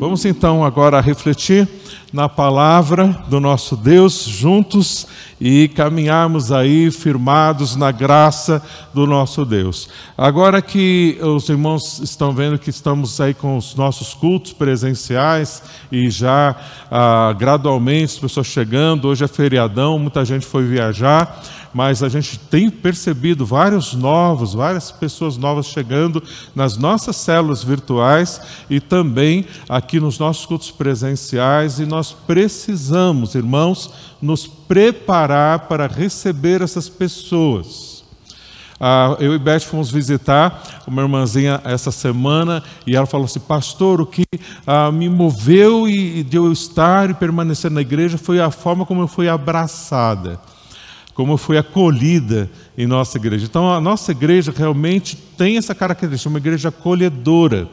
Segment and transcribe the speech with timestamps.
[0.00, 1.68] Vamos então agora refletir
[2.10, 5.06] na palavra do nosso Deus juntos
[5.38, 8.62] e caminharmos aí firmados na graça
[8.94, 9.90] do nosso Deus.
[10.16, 15.62] Agora que os irmãos estão vendo que estamos aí com os nossos cultos presenciais
[15.92, 16.56] e já
[16.90, 22.38] ah, gradualmente as pessoas chegando, hoje é feriadão, muita gente foi viajar mas a gente
[22.38, 26.22] tem percebido vários novos, várias pessoas novas chegando
[26.54, 33.92] nas nossas células virtuais e também aqui nos nossos cultos presenciais, e nós precisamos, irmãos,
[34.20, 38.00] nos preparar para receber essas pessoas.
[38.82, 44.00] Ah, eu e Beth fomos visitar uma irmãzinha essa semana e ela falou assim: Pastor,
[44.00, 44.24] o que
[44.66, 48.86] ah, me moveu e, e de eu estar e permanecer na igreja foi a forma
[48.86, 50.40] como eu fui abraçada
[51.20, 53.44] como foi acolhida em nossa igreja.
[53.44, 57.68] Então, a nossa igreja realmente tem essa característica, uma igreja acolhedora.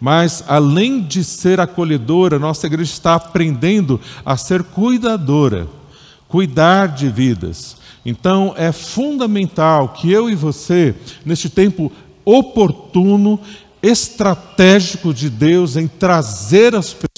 [0.00, 5.66] Mas, além de ser acolhedora, nossa igreja está aprendendo a ser cuidadora,
[6.28, 7.76] cuidar de vidas.
[8.06, 10.94] Então, é fundamental que eu e você,
[11.26, 11.90] neste tempo
[12.24, 13.40] oportuno,
[13.82, 17.13] estratégico de Deus em trazer as pessoas,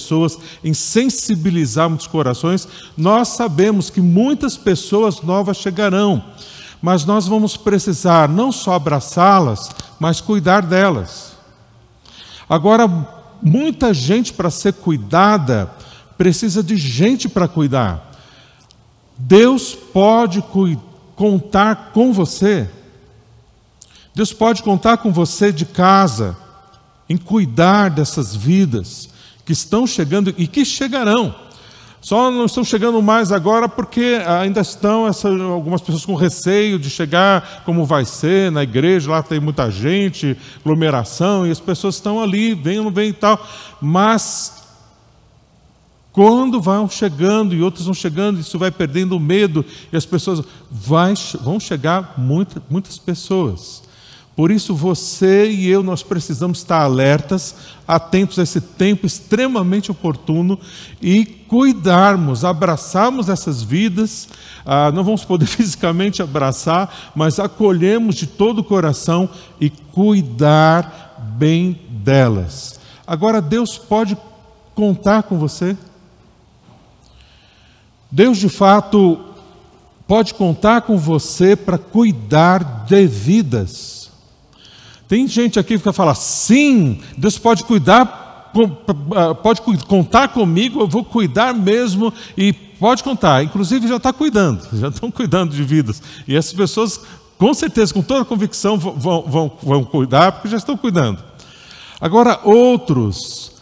[0.62, 6.24] em sensibilizar muitos corações, nós sabemos que muitas pessoas novas chegarão,
[6.80, 11.32] mas nós vamos precisar não só abraçá-las, mas cuidar delas.
[12.48, 12.86] Agora,
[13.42, 15.70] muita gente para ser cuidada
[16.16, 18.12] precisa de gente para cuidar.
[19.18, 20.44] Deus pode
[21.14, 22.68] contar com você.
[24.14, 26.36] Deus pode contar com você de casa
[27.08, 29.08] em cuidar dessas vidas
[29.47, 31.34] que estão chegando e que chegarão.
[32.00, 36.91] Só não estão chegando mais agora porque ainda estão essa, algumas pessoas com receio de
[36.91, 42.20] chegar, como vai ser na igreja, lá tem muita gente, aglomeração, e as pessoas estão
[42.20, 43.44] ali, vem ou não vem e tal.
[43.81, 44.65] Mas
[46.12, 50.43] quando vão chegando e outros vão chegando, isso vai perdendo o medo, e as pessoas
[50.70, 53.85] vai, vão chegar muita, muitas pessoas.
[54.36, 57.54] Por isso você e eu nós precisamos estar alertas,
[57.88, 60.60] atentos a esse tempo extremamente oportuno
[61.00, 64.28] e cuidarmos, abraçarmos essas vidas.
[64.66, 69.26] Ah, não vamos poder fisicamente abraçar, mas acolhemos de todo o coração
[69.58, 72.78] e cuidar bem delas.
[73.06, 74.19] Agora Deus pode
[74.75, 75.75] contar com você.
[78.10, 79.19] Deus de fato
[80.06, 83.95] pode contar com você para cuidar de vidas.
[85.09, 88.53] Tem gente aqui que falar, sim, Deus pode cuidar,
[89.15, 93.44] ah, pode contar comigo, eu vou cuidar mesmo e pode contar.
[93.44, 96.03] Inclusive já está cuidando, já estão cuidando de vidas.
[96.27, 97.00] E essas pessoas,
[97.39, 101.23] com certeza, com toda convicção, vão, vão, vão cuidar, porque já estão cuidando.
[102.00, 103.53] Agora, outros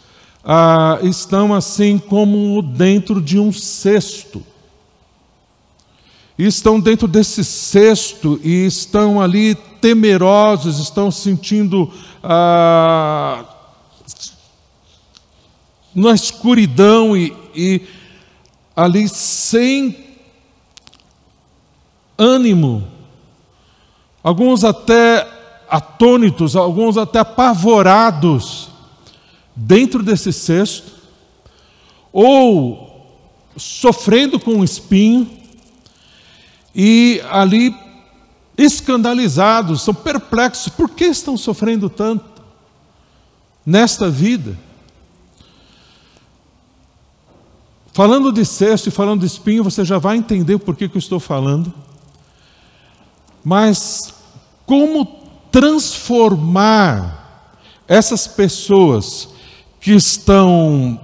[0.42, 4.42] ah, estão assim como dentro de um cesto
[6.38, 13.44] e estão dentro desse cesto e estão ali temerosos, estão sentindo ah,
[15.94, 17.82] na escuridão e, e
[18.74, 20.04] ali sem
[22.18, 22.86] ânimo,
[24.22, 25.28] alguns até
[25.68, 28.70] atônitos, alguns até apavorados
[29.54, 30.92] dentro desse cesto,
[32.12, 32.92] ou
[33.56, 35.28] sofrendo com um espinho,
[36.74, 37.74] e ali
[38.56, 42.42] escandalizados, são perplexos, por que estão sofrendo tanto
[43.64, 44.58] nesta vida?
[47.92, 51.20] Falando de cesto e falando de espinho, você já vai entender por que, eu estou
[51.20, 51.72] falando.
[53.44, 54.12] Mas
[54.66, 55.04] como
[55.52, 57.52] transformar
[57.86, 59.28] essas pessoas
[59.80, 61.00] que estão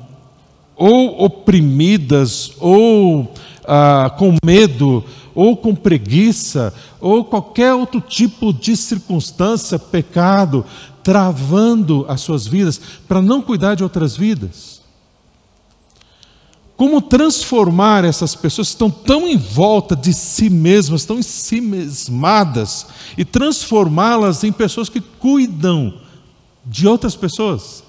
[0.75, 3.32] ou oprimidas, ou
[3.65, 5.04] ah, com medo,
[5.34, 10.65] ou com preguiça, ou qualquer outro tipo de circunstância, pecado,
[11.03, 14.80] travando as suas vidas para não cuidar de outras vidas?
[16.77, 21.60] Como transformar essas pessoas que estão tão em volta de si mesmas, tão em si
[21.60, 22.86] mesmadas,
[23.18, 25.92] e transformá-las em pessoas que cuidam
[26.65, 27.84] de outras pessoas?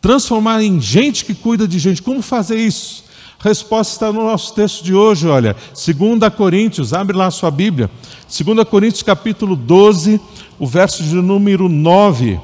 [0.00, 2.00] Transformar em gente que cuida de gente.
[2.00, 3.04] Como fazer isso?
[3.38, 7.90] Resposta está no nosso texto de hoje, olha, 2 Coríntios, abre lá a sua Bíblia,
[8.28, 10.20] 2 Coríntios capítulo 12,
[10.58, 12.40] o verso de número 9.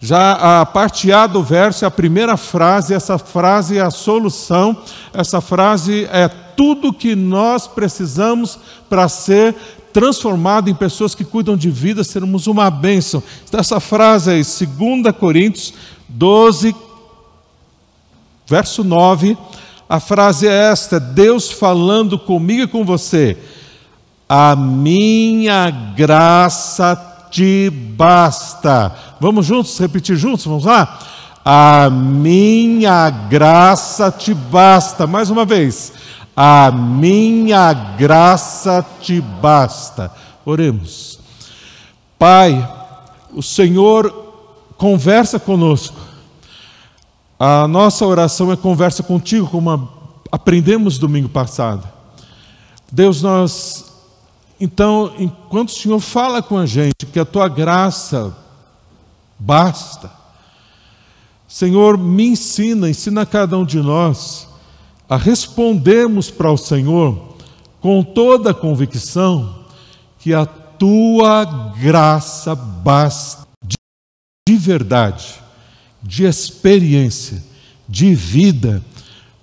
[0.00, 4.76] Já a parte A do verso é a primeira frase, essa frase é a solução,
[5.12, 8.58] essa frase é tudo que nós precisamos
[8.88, 9.54] para ser
[9.92, 13.22] transformado em pessoas que cuidam de vida, sermos uma bênção.
[13.52, 15.74] Essa frase é 2 Coríntios
[16.08, 16.74] 12,
[18.46, 19.36] verso 9,
[19.88, 23.36] a frase é esta: Deus falando comigo e com você.
[24.28, 28.94] A minha graça te basta.
[29.18, 30.44] Vamos juntos repetir juntos?
[30.44, 30.98] Vamos lá?
[31.44, 35.06] A minha graça te basta.
[35.06, 35.92] Mais uma vez.
[36.36, 40.12] A minha graça te basta.
[40.44, 41.18] Oremos.
[42.18, 42.68] Pai,
[43.32, 44.12] o Senhor
[44.76, 46.07] conversa conosco.
[47.38, 49.88] A nossa oração é conversa contigo, como
[50.30, 51.88] aprendemos domingo passado.
[52.90, 53.88] Deus, nós
[54.60, 58.36] então, enquanto o Senhor fala com a gente que a tua graça
[59.38, 60.10] basta,
[61.46, 64.48] Senhor, me ensina, ensina a cada um de nós
[65.08, 67.36] a respondermos para o Senhor
[67.80, 69.64] com toda a convicção
[70.18, 71.44] que a tua
[71.78, 73.76] graça basta de,
[74.46, 75.40] de verdade,
[76.02, 77.42] de experiência,
[77.88, 78.82] de vida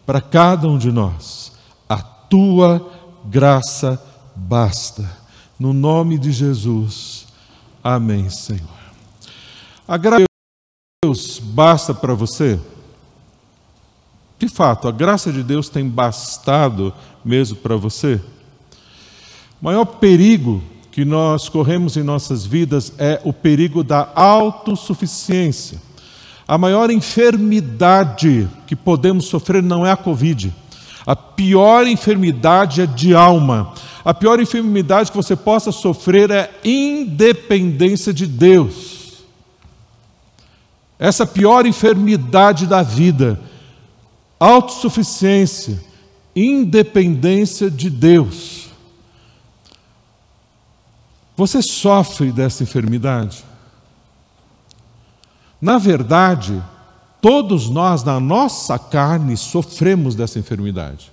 [0.06, 1.54] para cada um de nós.
[1.88, 2.92] A tua
[3.26, 4.02] graça
[4.36, 5.10] basta.
[5.60, 7.28] No nome de Jesus.
[7.84, 8.62] Amém, Senhor.
[9.88, 12.60] A graça de Deus basta para você?
[14.38, 16.94] De fato, a graça de Deus tem bastado
[17.24, 18.22] mesmo para você?
[19.62, 20.62] O maior perigo
[20.92, 25.82] que nós corremos em nossas vidas é o perigo da autossuficiência.
[26.48, 30.54] A maior enfermidade que podemos sofrer não é a Covid.
[31.06, 33.74] A pior enfermidade é de alma.
[34.04, 39.24] A pior enfermidade que você possa sofrer é independência de Deus.
[41.00, 43.40] Essa pior enfermidade da vida,
[44.40, 45.84] autossuficiência,
[46.36, 48.70] independência de Deus.
[51.36, 53.44] Você sofre dessa enfermidade?
[55.62, 56.62] Na verdade,
[57.22, 61.12] todos nós, na nossa carne, sofremos dessa enfermidade.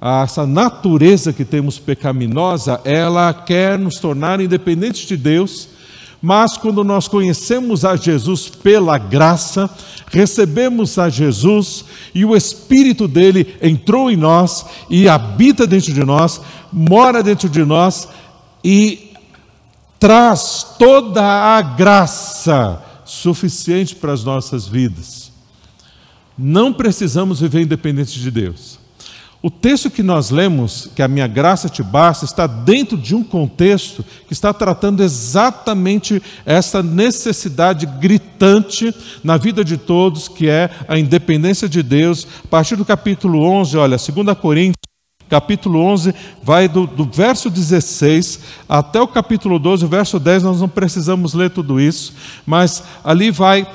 [0.00, 5.68] Essa natureza que temos pecaminosa, ela quer nos tornar independentes de Deus,
[6.20, 9.70] mas quando nós conhecemos a Jesus pela graça,
[10.08, 16.40] recebemos a Jesus e o Espírito dele entrou em nós e habita dentro de nós,
[16.70, 18.06] mora dentro de nós
[18.62, 19.12] e
[19.98, 25.32] traz toda a graça suficiente para as nossas vidas.
[26.36, 28.78] Não precisamos viver independentes de Deus.
[29.44, 33.22] O texto que nós lemos, que a minha graça te basta, está dentro de um
[33.22, 40.98] contexto que está tratando exatamente essa necessidade gritante na vida de todos, que é a
[40.98, 42.26] independência de Deus.
[42.42, 44.93] A partir do capítulo 11, olha, 2 Coríntios,
[45.28, 50.60] capítulo 11, vai do, do verso 16 até o capítulo 12, o verso 10, nós
[50.60, 52.14] não precisamos ler tudo isso,
[52.46, 53.66] mas ali vai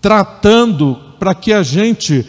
[0.00, 2.26] tratando para que a gente.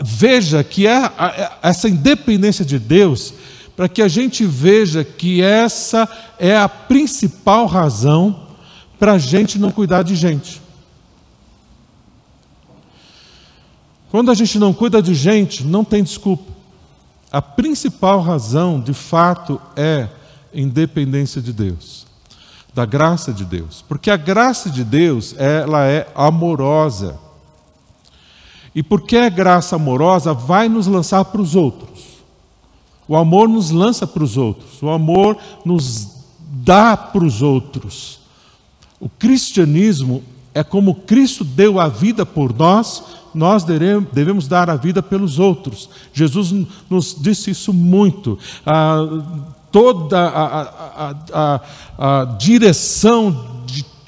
[0.00, 1.10] Veja que é
[1.60, 3.34] essa independência de Deus,
[3.76, 6.08] para que a gente veja que essa
[6.38, 8.46] é a principal razão
[8.98, 10.60] para a gente não cuidar de gente.
[14.10, 16.52] Quando a gente não cuida de gente, não tem desculpa.
[17.30, 20.08] A principal razão, de fato, é
[20.52, 22.06] independência de Deus,
[22.72, 23.84] da graça de Deus.
[23.86, 27.18] Porque a graça de Deus, ela é amorosa.
[28.74, 31.98] E porque é graça amorosa, vai nos lançar para os outros.
[33.06, 34.82] O amor nos lança para os outros.
[34.82, 38.20] O amor nos dá para os outros.
[39.00, 40.22] O cristianismo
[40.54, 43.02] é como Cristo deu a vida por nós,
[43.38, 45.88] nós devemos dar a vida pelos outros.
[46.12, 46.52] Jesus
[46.90, 48.38] nos disse isso muito.
[48.66, 49.06] Ah,
[49.70, 53.58] toda a, a, a, a direção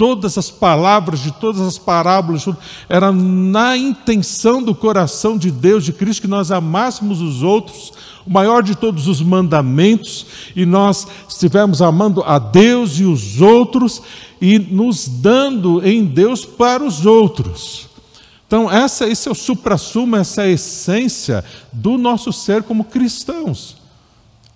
[0.01, 2.47] todas as palavras, de todas as parábolas,
[2.89, 7.93] era na intenção do coração de Deus, de Cristo, que nós amássemos os outros,
[8.27, 10.25] o maior de todos os mandamentos,
[10.57, 14.01] e nós estivermos amando a Deus e os outros,
[14.41, 17.90] e nos dando em Deus para os outros.
[18.51, 23.77] Então, essa, esse é o supra-sumo, essa é a essência do nosso ser como cristãos,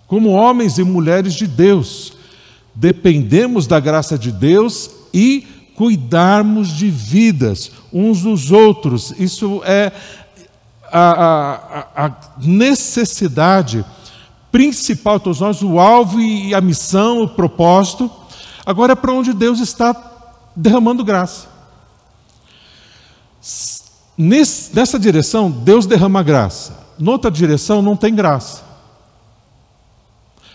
[0.09, 2.13] como homens e mulheres de Deus.
[2.75, 5.47] Dependemos da graça de Deus e
[5.77, 9.15] cuidarmos de vidas uns dos outros.
[9.17, 9.93] Isso é
[10.91, 13.85] a, a, a necessidade
[14.51, 18.11] principal todos nós, o alvo e a missão, o propósito.
[18.67, 19.95] Agora é para onde Deus está
[20.57, 21.55] derramando graça.
[24.17, 26.85] Nessa direção, Deus derrama graça.
[26.99, 28.63] Noutra direção, não tem graça.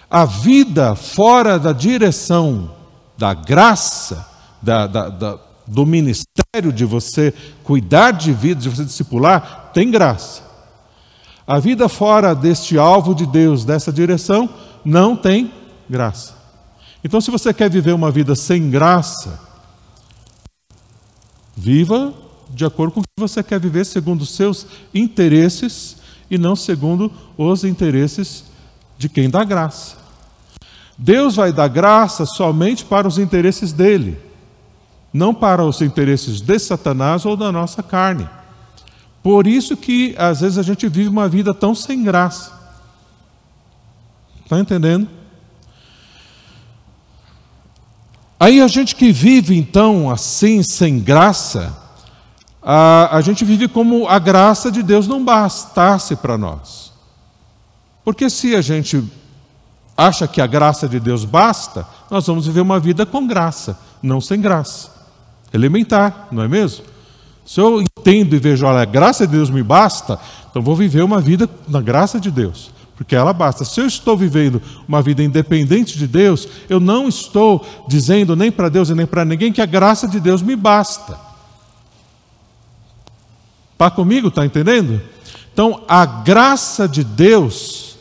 [0.09, 2.71] A vida fora da direção
[3.17, 4.25] da graça
[4.61, 5.37] da, da, da,
[5.67, 10.41] do ministério de você cuidar de vida, de você discipular, tem graça.
[11.45, 14.49] A vida fora deste alvo de Deus, dessa direção,
[14.85, 15.51] não tem
[15.89, 16.33] graça.
[17.03, 19.39] Então, se você quer viver uma vida sem graça,
[21.55, 22.13] viva
[22.49, 25.97] de acordo com o que você quer viver, segundo os seus interesses
[26.29, 28.45] e não segundo os interesses
[28.97, 29.97] de quem dá graça.
[30.97, 34.19] Deus vai dar graça somente para os interesses dele,
[35.13, 38.27] não para os interesses de Satanás ou da nossa carne.
[39.23, 42.51] Por isso que às vezes a gente vive uma vida tão sem graça.
[44.43, 45.07] Está entendendo?
[48.37, 51.77] Aí a gente que vive então assim, sem graça,
[52.61, 56.91] a, a gente vive como a graça de Deus não bastasse para nós.
[58.03, 59.03] Porque se a gente
[59.97, 64.19] acha que a graça de Deus basta, nós vamos viver uma vida com graça, não
[64.21, 64.89] sem graça.
[65.53, 66.85] Elementar, não é mesmo?
[67.45, 71.03] Se eu entendo e vejo, olha, a graça de Deus me basta, então vou viver
[71.03, 73.63] uma vida na graça de Deus porque ela basta.
[73.63, 78.67] Se eu estou vivendo uma vida independente de Deus, eu não estou dizendo nem para
[78.67, 81.28] Deus e nem para ninguém que a graça de Deus me basta.
[83.79, 84.27] Está comigo?
[84.27, 85.01] Está entendendo?
[85.53, 87.95] Então, a graça de Deus,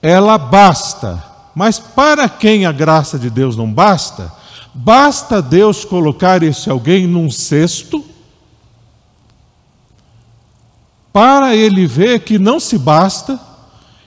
[0.00, 1.22] ela basta.
[1.54, 4.32] Mas para quem a graça de Deus não basta,
[4.72, 8.02] basta Deus colocar esse alguém num cesto
[11.12, 13.38] para ele ver que não se basta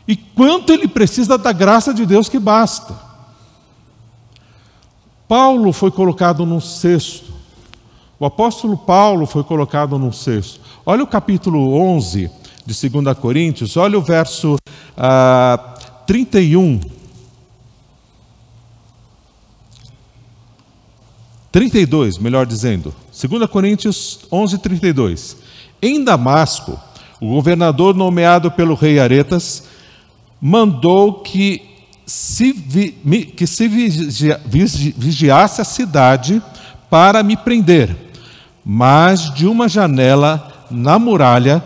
[0.08, 2.96] e quanto ele precisa da graça de Deus que basta.
[5.28, 7.38] Paulo foi colocado num cesto.
[8.20, 10.60] O apóstolo Paulo foi colocado num cesto.
[10.86, 12.30] Olha o capítulo 11
[12.66, 14.58] de 2 Coríntios, olha o verso
[14.98, 16.82] ah, 31.
[21.50, 22.94] 32, melhor dizendo.
[23.12, 25.38] 2 Coríntios 11, 32.
[25.82, 26.78] Em Damasco,
[27.22, 29.64] o governador nomeado pelo rei Aretas
[30.42, 31.62] mandou que
[32.06, 32.92] se, vi,
[33.26, 36.42] que se vigia, vigiasse a cidade
[36.90, 38.09] para me prender.
[38.72, 41.64] Mas de uma janela na muralha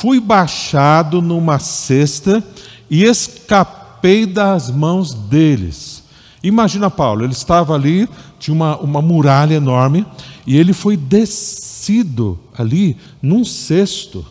[0.00, 2.42] fui baixado numa cesta
[2.88, 6.02] e escapei das mãos deles.
[6.42, 8.08] Imagina Paulo, ele estava ali,
[8.38, 10.06] tinha uma, uma muralha enorme,
[10.46, 14.24] e ele foi descido ali num cesto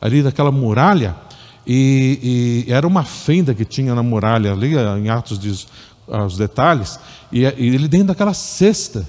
[0.00, 1.14] ali daquela muralha,
[1.64, 5.68] e, e, era uma fenda que tinha na muralha ali, em Atos diz
[6.08, 6.98] os detalhes,
[7.30, 9.06] e, e ele dentro daquela cesta.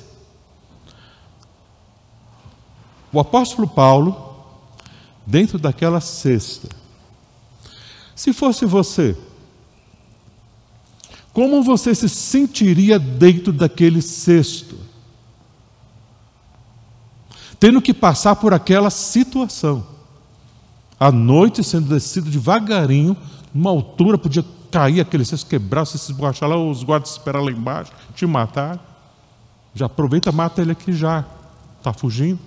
[3.12, 4.36] O apóstolo Paulo,
[5.26, 6.70] dentro daquela cesta.
[8.16, 9.18] Se fosse você,
[11.32, 14.78] como você se sentiria dentro daquele cesto?
[17.60, 19.86] Tendo que passar por aquela situação
[21.00, 23.16] à noite sendo descido devagarinho,
[23.54, 27.92] numa altura, podia cair aquele cesto, quebrar, se esborrachar lá, os guardas esperar lá embaixo,
[28.14, 28.78] te matar.
[29.74, 31.26] Já aproveita, mata ele aqui já.
[31.78, 32.40] Está fugindo.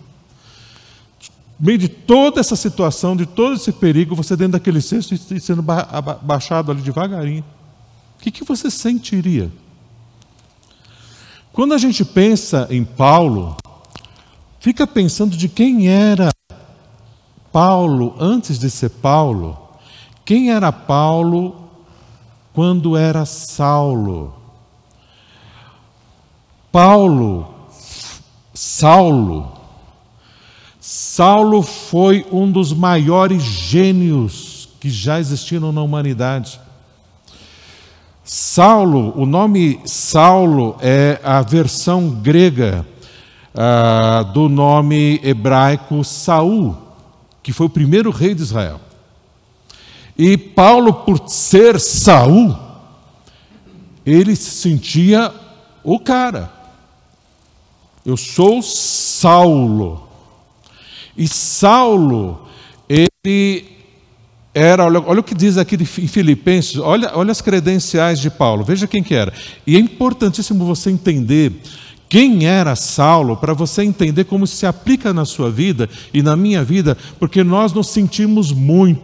[1.63, 5.63] Meio de toda essa situação, de todo esse perigo, você dentro daquele cesto e sendo
[5.63, 7.45] baixado ali devagarinho.
[8.19, 9.49] O que, que você sentiria?
[11.53, 13.57] Quando a gente pensa em Paulo,
[14.59, 16.33] fica pensando de quem era
[17.53, 19.57] Paulo, antes de ser Paulo,
[20.25, 21.69] quem era Paulo
[22.53, 24.35] quando era Saulo?
[26.73, 27.55] Paulo,
[28.53, 29.62] Saulo,
[30.95, 36.61] Saulo foi um dos maiores gênios que já existiram na humanidade.
[38.23, 42.87] Saulo, o nome Saulo é a versão grega
[43.55, 46.77] ah, do nome hebraico Saul
[47.43, 48.79] que foi o primeiro rei de Israel.
[50.19, 52.55] E Paulo, por ser Saul,
[54.05, 55.33] ele se sentia
[55.83, 56.53] o cara.
[58.05, 60.12] Eu sou Saulo.
[61.17, 62.47] E Saulo,
[62.89, 63.65] ele
[64.55, 68.65] era, olha, olha o que diz aqui em Filipenses, olha, olha as credenciais de Paulo,
[68.65, 69.33] veja quem que era.
[69.67, 71.53] E é importantíssimo você entender
[72.09, 76.63] quem era Saulo, para você entender como se aplica na sua vida e na minha
[76.63, 79.01] vida, porque nós nos sentimos muito,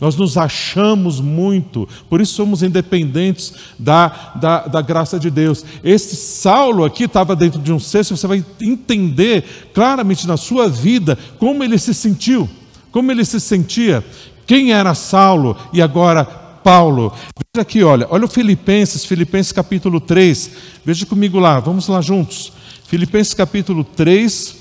[0.00, 5.64] nós nos achamos muito, por isso somos independentes da, da, da graça de Deus.
[5.82, 11.18] Esse Saulo aqui estava dentro de um cesto, você vai entender claramente na sua vida
[11.38, 12.48] como ele se sentiu,
[12.90, 14.04] como ele se sentia,
[14.46, 17.12] quem era Saulo e agora Paulo.
[17.54, 20.50] Veja aqui, olha, olha o Filipenses, Filipenses capítulo 3.
[20.84, 22.52] Veja comigo lá, vamos lá juntos.
[22.86, 24.56] Filipenses capítulo 3,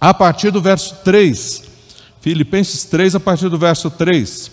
[0.00, 1.67] a partir do verso 3.
[2.28, 4.50] Filipenses 3, a partir do verso 3.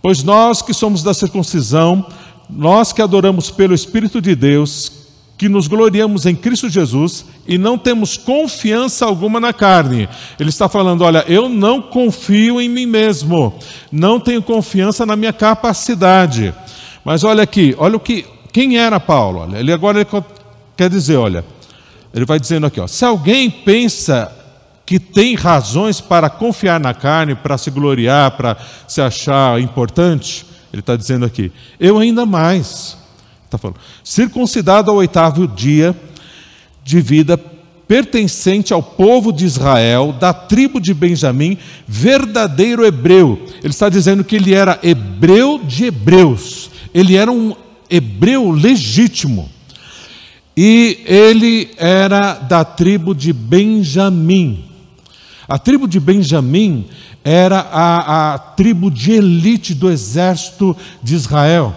[0.00, 2.06] Pois nós que somos da circuncisão,
[2.48, 4.90] nós que adoramos pelo Espírito de Deus,
[5.36, 10.08] que nos gloriamos em Cristo Jesus e não temos confiança alguma na carne.
[10.40, 13.52] Ele está falando: olha, eu não confio em mim mesmo,
[13.92, 16.54] não tenho confiança na minha capacidade.
[17.04, 18.24] Mas olha aqui, olha o que,
[18.54, 19.40] quem era Paulo?
[19.40, 20.08] Olha, ele agora ele
[20.74, 21.44] quer dizer, olha,
[22.14, 24.32] ele vai dizendo aqui, ó, se alguém pensa
[24.86, 30.80] que tem razões para confiar na carne, para se gloriar, para se achar importante, ele
[30.80, 32.96] está dizendo aqui, eu ainda mais.
[33.44, 35.94] Está falando, circuncidado ao oitavo dia
[36.84, 37.36] de vida,
[37.88, 43.44] pertencente ao povo de Israel, da tribo de Benjamim, verdadeiro hebreu.
[43.58, 47.54] Ele está dizendo que ele era hebreu de hebreus, ele era um
[47.90, 49.50] hebreu legítimo.
[50.56, 54.65] E ele era da tribo de Benjamim.
[55.48, 56.86] A tribo de Benjamim
[57.22, 61.74] era a, a tribo de elite do exército de Israel.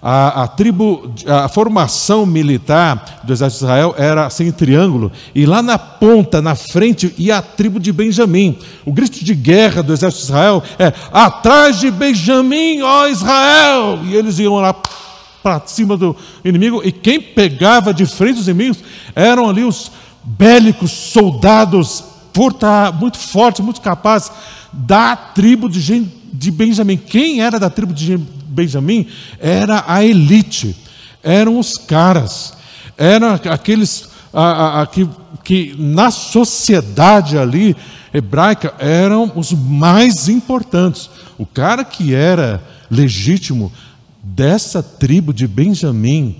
[0.00, 5.60] A, a, tribo, a formação militar do exército de Israel era assim triângulo, e lá
[5.60, 8.56] na ponta, na frente, ia a tribo de Benjamim.
[8.84, 13.98] O grito de guerra do exército de Israel é: atrás de Benjamim, ó Israel!
[14.04, 14.72] E eles iam lá
[15.42, 18.78] para cima do inimigo, e quem pegava de frente os inimigos
[19.16, 19.90] eram ali os
[20.22, 22.04] bélicos soldados
[22.98, 24.30] muito fortes, muito capazes
[24.72, 26.96] da tribo de, de Benjamim.
[26.96, 29.06] Quem era da tribo de Benjamim
[29.40, 30.76] era a elite,
[31.22, 32.54] eram os caras,
[32.96, 35.08] eram aqueles a, a, a, que,
[35.44, 37.76] que na sociedade ali
[38.12, 41.10] hebraica eram os mais importantes.
[41.38, 43.72] O cara que era legítimo
[44.22, 46.36] dessa tribo de Benjamim,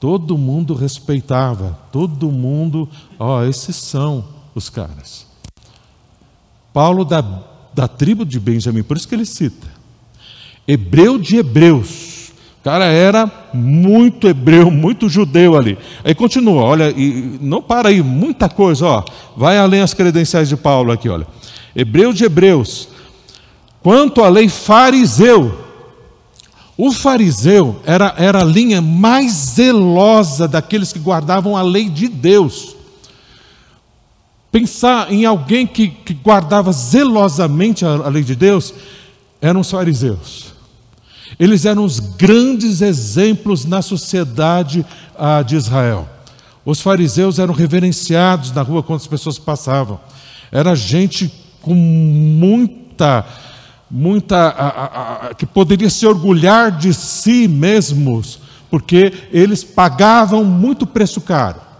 [0.00, 5.26] todo mundo respeitava, todo mundo, ó, esses são os caras.
[6.72, 7.24] Paulo da,
[7.72, 9.66] da tribo de Benjamim, por isso que ele cita.
[10.66, 12.32] Hebreu de hebreus.
[12.60, 15.76] O cara era muito hebreu, muito judeu ali.
[16.02, 19.04] Aí continua, olha, e não para aí, muita coisa, ó.
[19.36, 21.26] Vai além as credenciais de Paulo aqui, olha.
[21.76, 22.88] Hebreu de hebreus.
[23.82, 25.58] Quanto à lei fariseu,
[26.76, 32.74] o fariseu era, era a linha mais zelosa daqueles que guardavam a lei de Deus.
[34.54, 38.72] Pensar em alguém que, que guardava zelosamente a, a lei de Deus
[39.42, 40.54] eram os fariseus.
[41.40, 44.86] Eles eram os grandes exemplos na sociedade
[45.18, 46.08] ah, de Israel.
[46.64, 49.98] Os fariseus eram reverenciados na rua quando as pessoas passavam.
[50.52, 53.26] Era gente com muita
[53.90, 58.38] muita a, a, a, que poderia se orgulhar de si mesmos,
[58.70, 61.73] porque eles pagavam muito preço caro.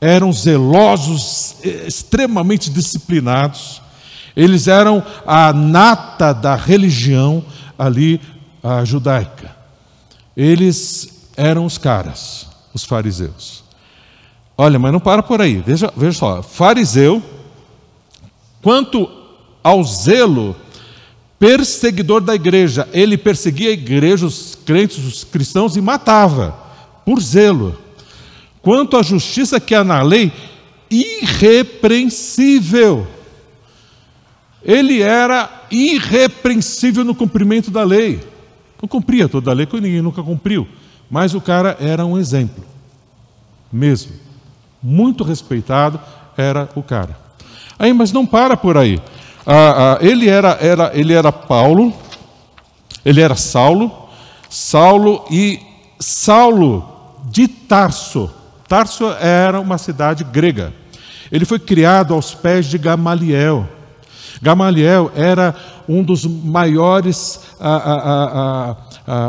[0.00, 3.82] Eram zelosos, extremamente disciplinados.
[4.34, 7.44] Eles eram a nata da religião
[7.78, 8.20] ali
[8.84, 9.54] judaica.
[10.36, 13.62] Eles eram os caras, os fariseus.
[14.56, 15.62] Olha, mas não para por aí.
[15.66, 17.22] Veja, veja só, fariseu,
[18.62, 19.08] quanto
[19.62, 20.56] ao zelo
[21.38, 22.86] perseguidor da igreja.
[22.92, 26.54] Ele perseguia a igreja, os crentes, os cristãos e matava,
[27.04, 27.76] por zelo.
[28.62, 30.30] Quanto à justiça que há na lei,
[30.90, 33.06] irrepreensível.
[34.62, 38.20] Ele era irrepreensível no cumprimento da lei.
[38.80, 40.66] Não cumpria toda a lei, porque ninguém nunca cumpriu.
[41.10, 42.64] Mas o cara era um exemplo.
[43.72, 44.12] Mesmo.
[44.82, 46.00] Muito respeitado
[46.36, 47.18] era o cara.
[47.78, 49.00] Aí, mas não para por aí.
[49.46, 51.94] Ah, ah, ele, era, era, ele era Paulo,
[53.04, 53.90] ele era Saulo,
[54.48, 55.58] Saulo e
[55.98, 56.86] Saulo
[57.30, 58.30] de Tarso.
[58.70, 60.72] Tarso era uma cidade grega.
[61.32, 63.68] Ele foi criado aos pés de Gamaliel.
[64.40, 65.56] Gamaliel era
[65.88, 68.76] um dos maiores ah,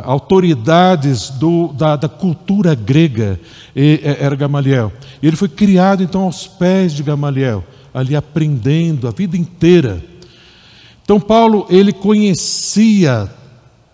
[0.03, 3.39] autoridades do, da, da, cultura grega,
[3.75, 4.93] e, era Gamaliel.
[5.23, 10.03] E ele foi criado então aos pés de Gamaliel ali aprendendo a vida inteira.
[11.03, 13.27] Então Paulo, ele conhecia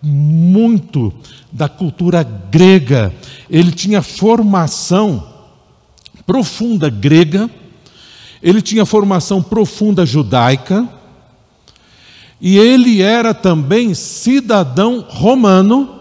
[0.04, 1.14] muito
[1.54, 3.14] da cultura grega.
[3.50, 5.37] Ele tinha formação
[6.28, 7.50] profunda grega,
[8.44, 10.88] ele tinha formação profunda judaica,
[12.40, 15.96] e ele era também cidadão romano,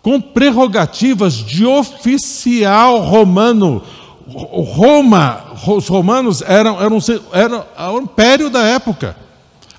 [0.00, 3.82] com prerrogativas de oficial romano.
[4.26, 6.98] Roma, os romanos eram, eram,
[7.32, 9.16] eram o império da época.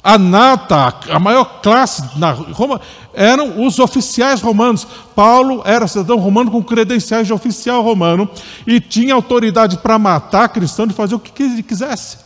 [0.04, 2.80] A nata, a maior classe na Roma,
[3.16, 4.86] eram os oficiais romanos.
[5.16, 8.30] Paulo era cidadão romano com credenciais de oficial romano
[8.68, 12.18] e tinha autoridade para matar cristão e fazer o que ele quisesse.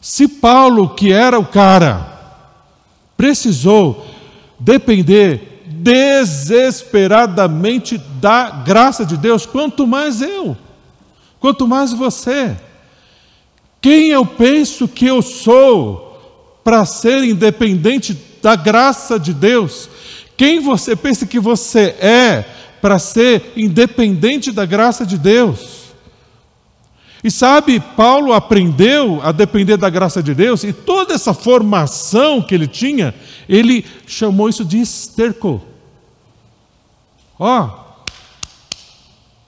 [0.00, 2.19] Se Paulo, que era o cara,
[3.20, 4.06] precisou
[4.59, 10.56] depender desesperadamente da graça de Deus, quanto mais eu,
[11.38, 12.56] quanto mais você.
[13.78, 19.90] Quem eu penso que eu sou para ser independente da graça de Deus?
[20.35, 22.42] Quem você pensa que você é
[22.80, 25.80] para ser independente da graça de Deus?
[27.22, 32.55] E sabe, Paulo aprendeu a depender da graça de Deus, e toda essa formação que
[32.55, 33.14] ele tinha,
[33.49, 35.61] ele chamou isso de esterco.
[37.38, 37.70] Ó,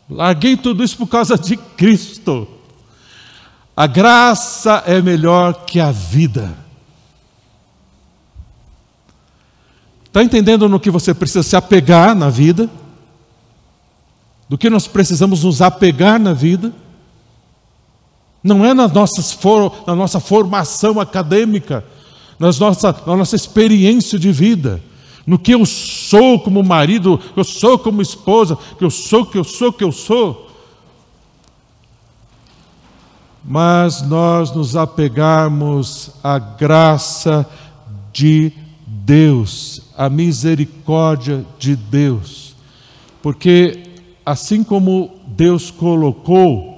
[0.08, 2.48] larguei tudo isso por causa de Cristo.
[3.76, 6.56] A graça é melhor que a vida.
[10.04, 12.68] Está entendendo no que você precisa se apegar na vida?
[14.46, 16.70] Do que nós precisamos nos apegar na vida?
[18.42, 21.84] Não é nas nossas for, na nossa formação acadêmica,
[22.38, 24.82] nas nossa, na nossa experiência de vida,
[25.24, 29.38] no que eu sou como marido, que eu sou como esposa, que eu sou, que
[29.38, 30.50] eu sou, que eu sou.
[33.44, 37.48] Mas nós nos apegarmos à graça
[38.12, 38.52] de
[38.86, 42.56] Deus, à misericórdia de Deus,
[43.22, 43.84] porque
[44.24, 46.71] assim como Deus colocou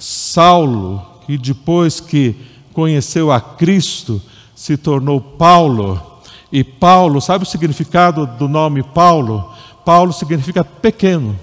[0.00, 2.34] Saulo, que depois que
[2.72, 4.20] conheceu a Cristo,
[4.54, 6.00] se tornou Paulo.
[6.50, 9.52] E Paulo, sabe o significado do nome Paulo?
[9.84, 11.38] Paulo significa pequeno.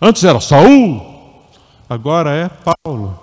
[0.00, 1.02] Antes era Saul,
[1.88, 3.18] agora é Paulo.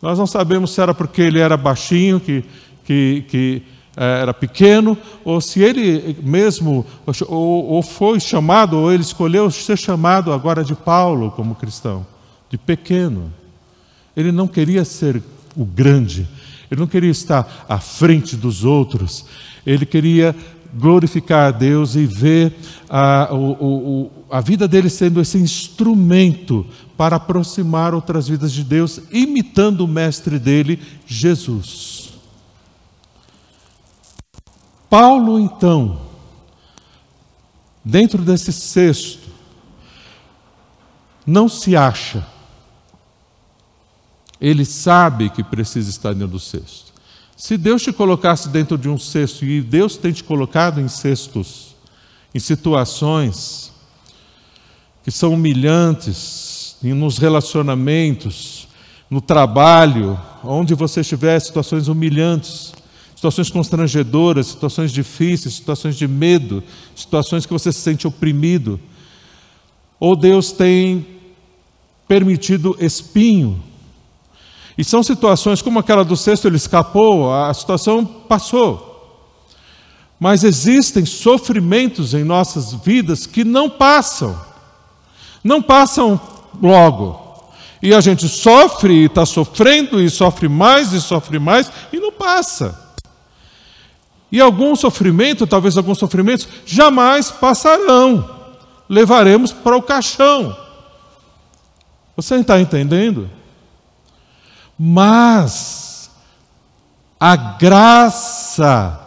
[0.00, 2.44] Nós não sabemos se era porque ele era baixinho, que,
[2.84, 3.62] que, que
[3.96, 6.84] eh, era pequeno, ou se ele mesmo,
[7.28, 12.13] ou, ou foi chamado, ou ele escolheu ser chamado agora de Paulo como cristão
[12.54, 13.32] de pequeno.
[14.16, 15.20] Ele não queria ser
[15.56, 16.26] o grande,
[16.70, 19.26] ele não queria estar à frente dos outros,
[19.66, 20.34] ele queria
[20.72, 22.54] glorificar a Deus e ver
[22.88, 23.50] a, o,
[24.04, 26.64] o, a vida dele sendo esse instrumento
[26.96, 32.12] para aproximar outras vidas de Deus, imitando o mestre dele, Jesus.
[34.88, 36.00] Paulo, então,
[37.84, 39.28] dentro desse cesto,
[41.26, 42.33] não se acha
[44.44, 46.92] ele sabe que precisa estar dentro do cesto.
[47.34, 51.74] Se Deus te colocasse dentro de um cesto e Deus tem te colocado em cestos,
[52.34, 53.72] em situações
[55.02, 58.68] que são humilhantes, nos relacionamentos,
[59.08, 62.74] no trabalho, onde você estiver, situações humilhantes,
[63.14, 66.62] situações constrangedoras, situações difíceis, situações de medo,
[66.94, 68.78] situações que você se sente oprimido,
[69.98, 71.06] ou Deus tem
[72.06, 73.72] permitido espinho
[74.76, 78.92] e são situações como aquela do sexto, ele escapou, a situação passou.
[80.18, 84.38] Mas existem sofrimentos em nossas vidas que não passam.
[85.42, 86.20] Não passam
[86.60, 87.20] logo.
[87.80, 92.10] E a gente sofre e está sofrendo, e sofre mais e sofre mais, e não
[92.10, 92.80] passa.
[94.32, 98.28] E algum sofrimento, talvez alguns sofrimentos, jamais passarão.
[98.88, 100.56] Levaremos para o caixão.
[102.16, 103.30] Você está entendendo?
[104.78, 106.10] Mas
[107.18, 109.00] a graça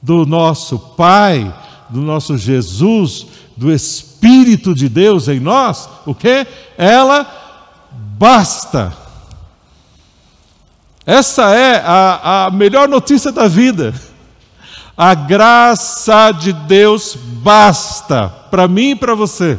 [0.00, 1.54] do nosso Pai,
[1.88, 6.46] do nosso Jesus, do Espírito de Deus em nós, o que?
[6.76, 7.26] Ela
[8.18, 8.92] basta.
[11.04, 13.94] Essa é a, a melhor notícia da vida.
[14.96, 19.58] A graça de Deus basta para mim e para você.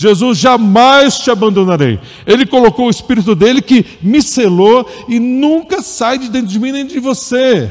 [0.00, 2.00] Jesus jamais te abandonarei.
[2.26, 6.72] Ele colocou o Espírito dele que me selou e nunca sai de dentro de mim
[6.72, 7.70] nem de você.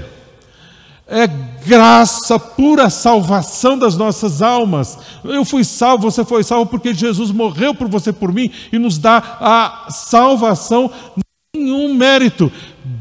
[1.08, 1.26] É
[1.65, 5.00] graça, pura salvação das nossas almas.
[5.24, 9.00] Eu fui salvo, você foi salvo porque Jesus morreu por você, por mim, e nos
[9.00, 10.92] dá a salvação,
[11.56, 12.52] nenhum mérito,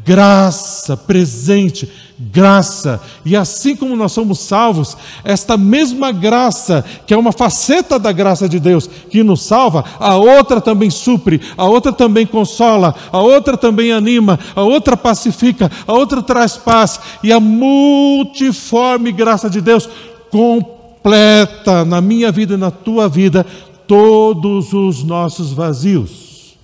[0.07, 1.87] graça presente
[2.19, 3.01] graça.
[3.25, 8.49] E assim como nós somos salvos, esta mesma graça, que é uma faceta da graça
[8.49, 13.57] de Deus que nos salva, a outra também supre, a outra também consola, a outra
[13.57, 16.99] também anima, a outra pacifica, a outra traz paz.
[17.23, 19.89] E a multiforme graça de Deus
[20.31, 23.47] completa na minha vida e na tua vida
[23.87, 26.57] todos os nossos vazios.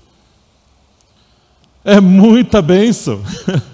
[1.85, 3.21] É muita bênção.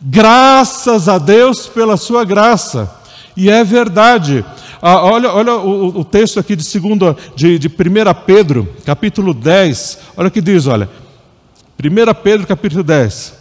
[0.00, 2.94] Graças a Deus pela sua graça.
[3.36, 4.44] E é verdade.
[4.80, 7.72] Ah, olha olha o, o, texto aqui de, segundo, de, de 1
[8.24, 9.98] Pedro, capítulo 10.
[10.16, 10.88] Olha o que diz, olha.
[11.82, 13.34] 1 Pedro, capítulo 10.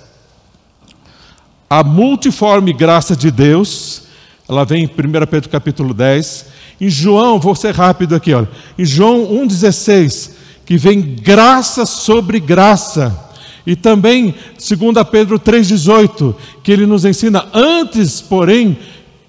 [1.69, 4.03] A multiforme graça de Deus,
[4.49, 6.45] ela vem em 1 Pedro, capítulo 10.
[6.81, 8.49] Em João, vou ser rápido aqui, olha.
[8.77, 10.31] Em João 1,16,
[10.65, 13.26] que vem graça sobre graça
[13.67, 18.79] e também, 2 Pedro 3,18, que ele nos ensina: antes, porém,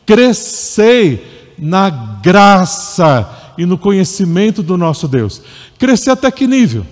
[0.06, 5.42] crescei na graça e no conhecimento do nosso Deus.
[5.76, 6.86] Crescer até que nível?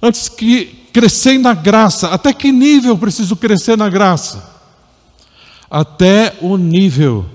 [0.00, 4.56] Antes que crescer na graça, até que nível preciso crescer na graça?
[5.70, 7.26] Até o nível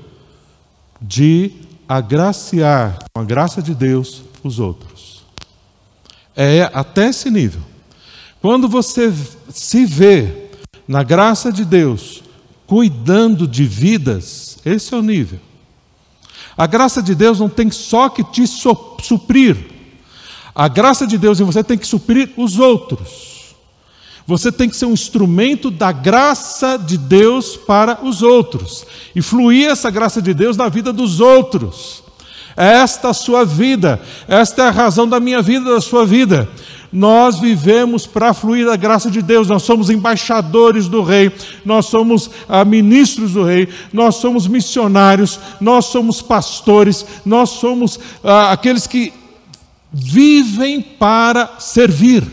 [0.99, 1.51] de
[1.87, 5.23] agraciar com a graça de Deus os outros.
[6.35, 7.72] É até esse nível.
[8.43, 9.09] Quando você
[9.49, 10.49] se vê
[10.85, 12.21] na graça de Deus,
[12.67, 15.39] cuidando de vidas, esse é o nível.
[16.57, 19.55] A graça de Deus não tem só que te suprir.
[20.53, 23.55] A graça de Deus em você tem que suprir os outros.
[24.27, 29.69] Você tem que ser um instrumento da graça de Deus para os outros e fluir
[29.69, 32.03] essa graça de Deus na vida dos outros.
[32.57, 36.49] Esta é a sua vida, esta é a razão da minha vida, da sua vida.
[36.93, 41.31] Nós vivemos para fluir a graça de Deus, nós somos embaixadores do Rei,
[41.65, 48.51] nós somos ah, ministros do Rei, nós somos missionários, nós somos pastores, nós somos ah,
[48.51, 49.11] aqueles que
[49.91, 52.23] vivem para servir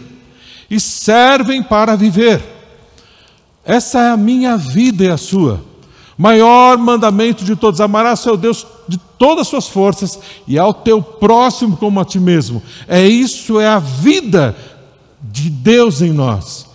[0.70, 2.42] e servem para viver.
[3.64, 5.69] Essa é a minha vida e a sua.
[6.20, 11.00] Maior mandamento de todos: amarás seu Deus de todas as suas forças e ao teu
[11.00, 12.62] próximo como a ti mesmo.
[12.86, 14.54] É isso, é a vida
[15.22, 16.66] de Deus em nós.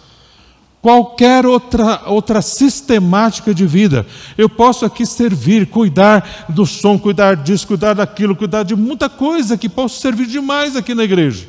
[0.82, 4.04] Qualquer outra, outra sistemática de vida,
[4.36, 9.56] eu posso aqui servir, cuidar do som, cuidar disso, cuidar daquilo, cuidar de muita coisa
[9.56, 11.48] que posso servir demais aqui na igreja,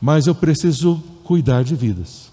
[0.00, 2.27] mas eu preciso cuidar de vidas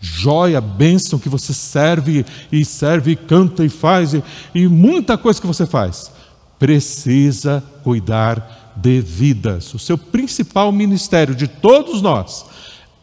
[0.00, 4.22] joia, bênção que você serve e serve e canta e faz e,
[4.54, 6.10] e muita coisa que você faz.
[6.58, 9.72] Precisa cuidar de vidas.
[9.74, 12.44] O seu principal ministério de todos nós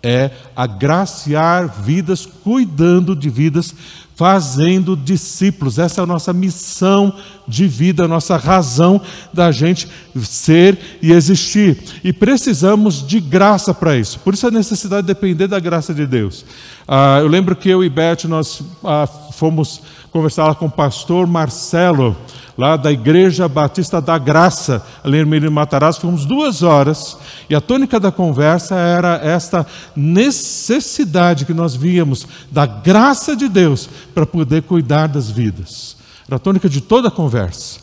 [0.03, 3.73] é agraciar vidas, cuidando de vidas,
[4.15, 5.80] fazendo discípulos.
[5.80, 7.13] Essa é a nossa missão
[7.47, 9.02] de vida, a nossa razão
[9.34, 9.88] da gente
[10.21, 11.78] ser e existir.
[12.04, 14.19] E precisamos de graça para isso.
[14.19, 16.45] Por isso a necessidade de depender da graça de Deus.
[16.88, 19.82] Ah, eu lembro que eu e Beth, nós ah, fomos
[20.13, 22.15] conversar com o pastor Marcelo,
[22.56, 27.17] lá da Igreja Batista da Graça, ali em Menino Matarazzo, fomos duas horas,
[27.49, 33.89] e a tônica da conversa era esta necessidade que nós víamos da graça de Deus
[34.13, 35.97] para poder cuidar das vidas.
[36.28, 37.83] Era a tônica de toda a conversa.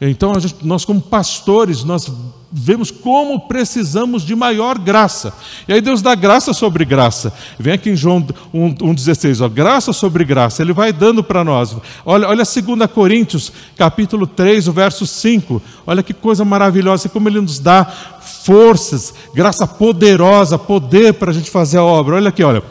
[0.00, 2.08] Então, gente, nós, como pastores, nós
[2.50, 5.32] vemos como precisamos de maior graça.
[5.66, 7.32] E aí Deus dá graça sobre graça.
[7.58, 10.62] Vem aqui em João 1,16, ó, graça sobre graça.
[10.62, 11.76] Ele vai dando para nós.
[12.06, 15.60] Olha, olha 2 Coríntios, capítulo 3, o verso 5.
[15.86, 21.50] Olha que coisa maravilhosa, como ele nos dá forças, graça poderosa, poder para a gente
[21.50, 22.16] fazer a obra.
[22.16, 22.62] Olha aqui, olha.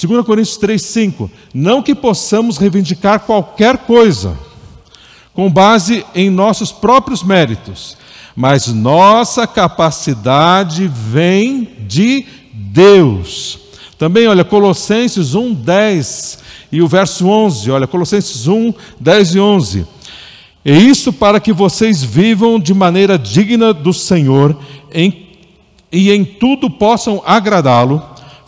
[0.00, 1.30] 2 Coríntios 3, 5.
[1.54, 4.36] Não que possamos reivindicar qualquer coisa
[5.36, 7.94] com base em nossos próprios méritos,
[8.34, 13.58] mas nossa capacidade vem de Deus.
[13.98, 16.38] Também, olha, Colossenses 1, 10
[16.72, 19.86] e o verso 11, olha, Colossenses 1, 10 e 11.
[20.64, 24.58] E isso para que vocês vivam de maneira digna do Senhor
[24.90, 25.26] em,
[25.92, 28.02] e em tudo possam agradá-lo,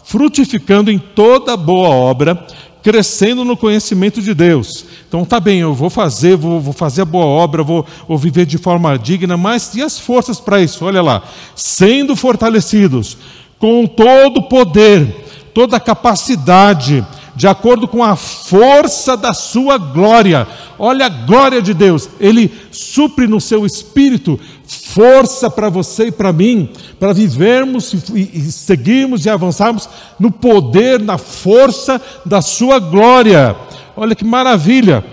[0.05, 2.47] frutificando em toda boa obra,
[2.89, 7.05] crescendo no conhecimento de Deus Então tá bem, eu vou fazer, vou, vou fazer a
[7.05, 10.87] boa obra, vou, vou viver de forma digna, mas e as forças para isso?
[10.87, 11.23] Olha lá,
[11.55, 13.19] sendo fortalecidos
[13.59, 15.07] com todo o poder,
[15.53, 20.49] toda a capacidade, de acordo com a força da sua glória.
[20.79, 26.33] Olha a glória de Deus, Ele supre no seu espírito força para você e para
[26.33, 26.69] mim,
[27.01, 29.89] para vivermos e, e seguirmos e avançarmos
[30.21, 33.57] no poder, na força da sua glória.
[33.97, 35.05] Olha que maravilha!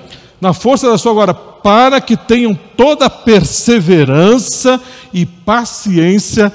[0.42, 4.80] Na força da sua glória, para que tenham toda perseverança
[5.14, 6.52] e paciência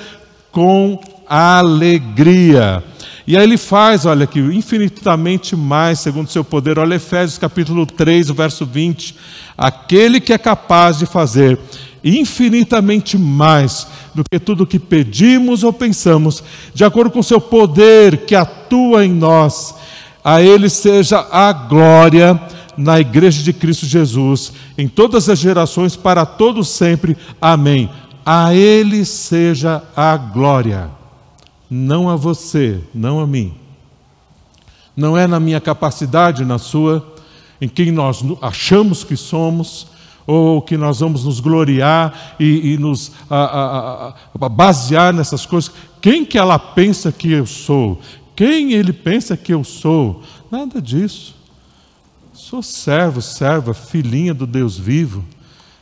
[0.52, 2.84] com alegria.
[3.26, 6.78] E aí ele faz, olha aqui, infinitamente mais, segundo o seu poder.
[6.78, 9.16] Olha Efésios capítulo 3, o verso 20.
[9.56, 11.58] Aquele que é capaz de fazer
[12.02, 16.42] infinitamente mais do que tudo que pedimos ou pensamos,
[16.74, 19.74] de acordo com o seu poder que atua em nós.
[20.22, 22.40] A ele seja a glória
[22.76, 27.16] na igreja de Cristo Jesus, em todas as gerações, para todos sempre.
[27.40, 27.90] Amém.
[28.24, 31.00] A ele seja a glória
[31.70, 33.54] não a você, não a mim.
[34.96, 37.14] Não é na minha capacidade, na sua,
[37.60, 39.86] em quem nós achamos que somos,
[40.31, 45.73] ou que nós vamos nos gloriar e, e nos a, a, a, basear nessas coisas.
[46.01, 48.01] Quem que ela pensa que eu sou?
[48.37, 50.23] Quem ele pensa que eu sou?
[50.49, 51.35] Nada disso.
[52.33, 55.25] Sou servo, serva, filhinha do Deus vivo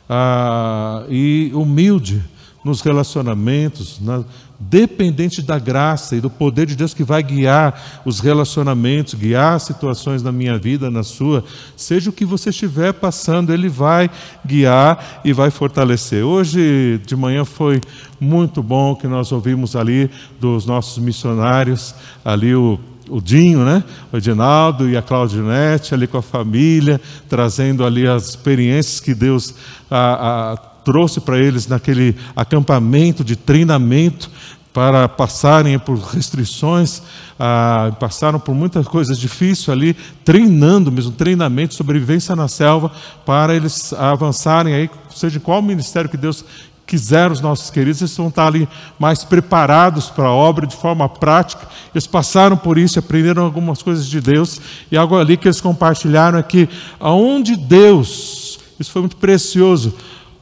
[0.09, 2.23] ah, e humilde
[2.63, 4.23] nos relacionamentos, na,
[4.59, 9.63] dependente da graça e do poder de Deus que vai guiar os relacionamentos, guiar as
[9.63, 11.43] situações na minha vida, na sua,
[11.77, 14.09] seja o que você estiver passando, Ele vai
[14.45, 16.23] guiar e vai fortalecer.
[16.23, 17.79] Hoje de manhã foi
[18.19, 23.83] muito bom que nós ouvimos ali dos nossos missionários, ali o o Dinho, né?
[24.13, 29.55] o Edinaldo e a Claudinete ali com a família, trazendo ali as experiências que Deus
[29.89, 30.57] a, a,
[30.89, 34.27] trouxe para eles naquele acampamento de treinamento
[34.73, 37.03] para passarem por restrições,
[37.39, 42.91] ah, passaram por muitas coisas difíceis ali, treinando mesmo, treinamento, sobrevivência na selva,
[43.23, 46.43] para eles avançarem aí, seja qual ministério que Deus
[46.87, 51.07] quiser os nossos queridos, eles vão estar ali mais preparados para a obra de forma
[51.07, 51.67] prática.
[51.93, 54.59] Eles passaram por isso, aprenderam algumas coisas de Deus,
[54.91, 56.67] e algo ali que eles compartilharam é que
[56.99, 59.93] aonde Deus, isso foi muito precioso,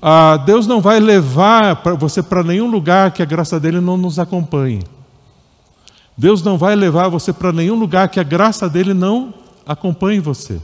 [0.02, 4.20] ah, Deus não vai levar você para nenhum lugar que a graça dele não nos
[4.20, 4.82] acompanhe.
[6.18, 9.34] Deus não vai levar você para nenhum lugar que a graça dele não
[9.66, 10.60] acompanhe você.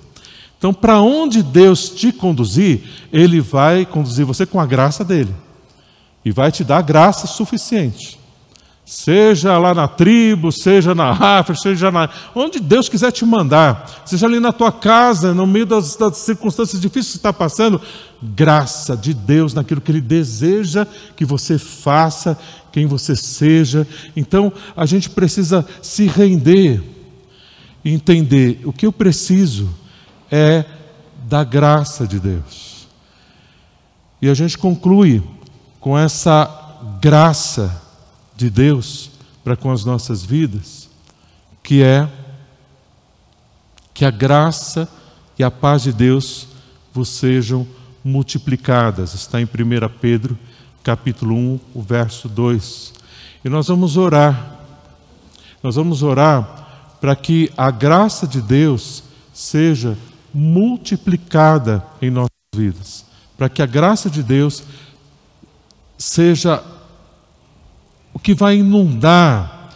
[0.58, 5.34] Então, para onde Deus te conduzir, Ele vai conduzir você com a graça dele.
[6.24, 8.18] E vai te dar graça suficiente.
[8.86, 12.10] Seja lá na tribo, seja na África, seja na.
[12.36, 16.82] onde Deus quiser te mandar, seja ali na tua casa, no meio das, das circunstâncias
[16.82, 17.80] difíceis que está passando,
[18.22, 22.38] graça de Deus naquilo que Ele deseja que você faça,
[22.74, 23.88] quem você seja.
[24.18, 26.84] Então, a gente precisa se render
[27.86, 29.70] e entender: o que eu preciso
[30.30, 30.66] é
[31.26, 32.86] da graça de Deus.
[34.22, 35.24] E a gente conclui
[35.80, 36.50] com essa
[37.02, 37.83] graça
[38.36, 39.12] de Deus
[39.44, 40.90] para com as nossas vidas,
[41.62, 42.10] que é
[43.94, 44.88] que a graça
[45.38, 46.48] e a paz de Deus
[46.94, 47.68] vos sejam
[48.04, 49.14] multiplicadas.
[49.14, 49.48] Está em 1
[50.02, 50.38] Pedro,
[50.84, 52.94] capítulo 1, o verso 2.
[53.46, 54.60] E nós vamos orar.
[55.62, 59.98] Nós vamos orar para que a graça de Deus seja
[60.34, 63.06] multiplicada em nossas vidas.
[63.38, 64.64] Para que a graça de Deus
[65.98, 66.64] seja
[68.14, 69.70] o que vai inundar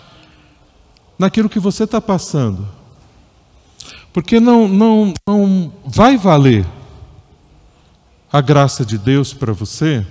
[1.17, 2.67] naquilo que você está passando.
[4.13, 6.65] Porque não, não, não vai valer
[8.31, 10.05] a graça de Deus para você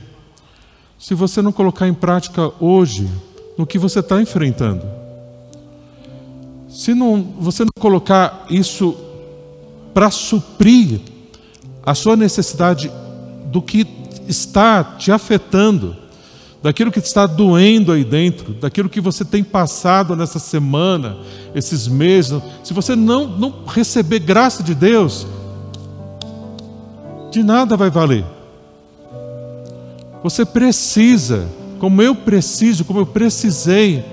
[0.98, 3.08] se você não colocar em prática hoje
[3.56, 4.86] no que você está enfrentando.
[6.68, 8.96] Se não, você não colocar isso
[9.94, 11.00] para suprir
[11.84, 12.90] a sua necessidade
[13.46, 13.86] do que
[14.28, 15.96] está te afetando,
[16.66, 21.16] daquilo que está doendo aí dentro, daquilo que você tem passado nessa semana,
[21.54, 25.28] esses meses, se você não, não receber graça de Deus,
[27.30, 28.24] de nada vai valer.
[30.24, 31.46] Você precisa,
[31.78, 34.04] como eu preciso, como eu precisei,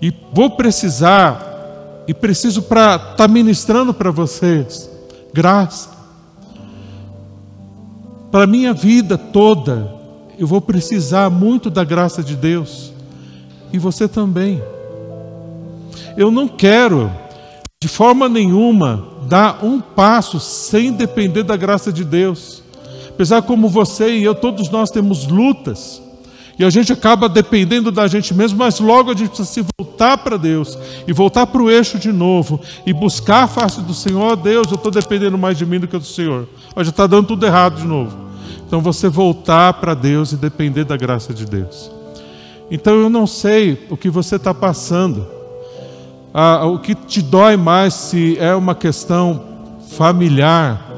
[0.00, 4.90] e vou precisar, e preciso para estar tá ministrando para vocês,
[5.34, 5.90] graça.
[8.30, 10.02] Para a minha vida toda,
[10.38, 12.92] eu vou precisar muito da graça de Deus.
[13.72, 14.62] E você também.
[16.16, 17.10] Eu não quero
[17.80, 22.62] de forma nenhuma dá um passo sem depender da graça de Deus.
[23.08, 26.02] Apesar como você e eu, todos nós temos lutas,
[26.58, 30.18] e a gente acaba dependendo da gente mesmo, mas logo a gente precisa se voltar
[30.18, 34.36] para Deus e voltar para o eixo de novo e buscar a face do Senhor.
[34.36, 36.48] Deus, eu estou dependendo mais de mim do que do Senhor.
[36.76, 38.16] já está dando tudo errado de novo.
[38.74, 41.92] Então você voltar para Deus e depender da graça de Deus.
[42.68, 45.24] Então eu não sei o que você está passando,
[46.34, 49.44] ah, o que te dói mais, se é uma questão
[49.90, 50.92] familiar,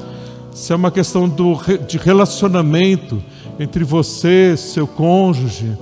[0.52, 3.22] se é uma questão do, de relacionamento
[3.60, 5.76] entre você, seu cônjuge,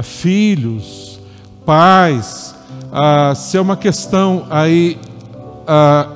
[0.00, 1.18] filhos,
[1.66, 2.54] pais,
[2.92, 4.96] ah, se é uma questão aí
[5.66, 6.08] ah,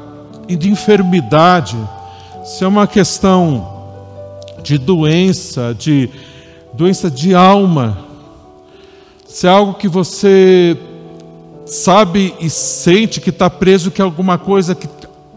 [0.47, 1.77] de enfermidade,
[2.45, 3.74] se é uma questão
[4.67, 6.11] de doença, de
[6.75, 8.05] doença de alma,
[9.25, 10.77] se é algo que você
[11.64, 14.89] sabe e sente que está preso que é alguma coisa que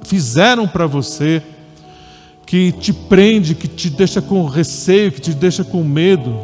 [0.02, 1.44] fizeram para você,
[2.44, 6.36] que te prende, que te deixa com receio, que te deixa com medo,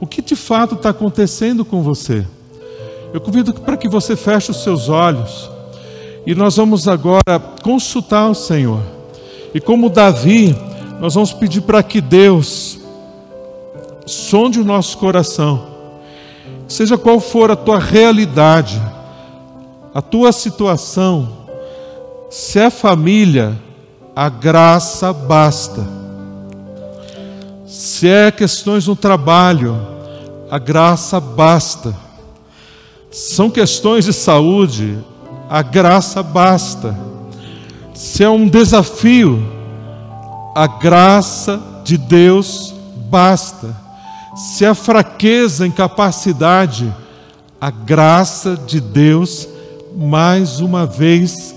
[0.00, 2.26] o que de fato está acontecendo com você?
[3.12, 5.48] Eu convido para que você feche os seus olhos
[6.26, 8.82] e nós vamos agora consultar o Senhor.
[9.54, 10.52] E como Davi,
[11.00, 12.78] nós vamos pedir para que Deus
[14.06, 15.66] sonde o nosso coração,
[16.68, 18.80] seja qual for a tua realidade,
[19.92, 21.28] a tua situação,
[22.30, 23.56] se é família,
[24.14, 25.86] a graça basta.
[27.66, 29.76] Se é questões no trabalho,
[30.50, 31.94] a graça basta.
[33.10, 34.98] São questões de saúde,
[35.48, 36.96] a graça basta.
[37.94, 39.53] Se é um desafio,
[40.54, 42.74] a graça de Deus
[43.10, 43.74] basta.
[44.36, 46.92] Se é fraqueza, incapacidade,
[47.60, 49.48] a graça de Deus
[49.96, 51.54] mais uma vez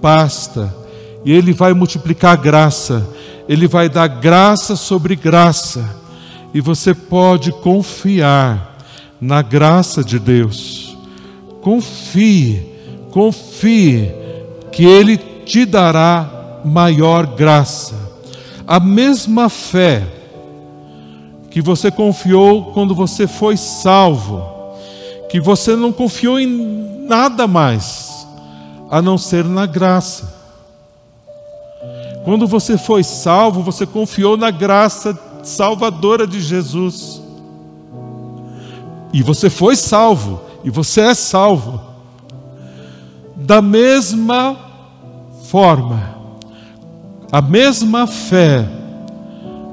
[0.00, 0.82] basta
[1.24, 3.08] e Ele vai multiplicar graça,
[3.48, 6.00] Ele vai dar graça sobre graça,
[6.54, 8.76] e você pode confiar
[9.20, 10.96] na graça de Deus.
[11.60, 12.62] Confie,
[13.10, 14.12] confie
[14.70, 18.01] que Ele te dará maior graça.
[18.66, 20.06] A mesma fé
[21.50, 24.42] que você confiou quando você foi salvo,
[25.28, 28.26] que você não confiou em nada mais
[28.90, 30.32] a não ser na graça.
[32.24, 37.20] Quando você foi salvo, você confiou na graça salvadora de Jesus.
[39.12, 41.80] E você foi salvo, e você é salvo.
[43.34, 44.56] Da mesma
[45.44, 46.21] forma,
[47.32, 48.68] a mesma fé